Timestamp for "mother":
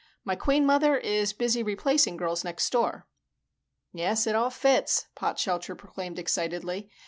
0.65-0.97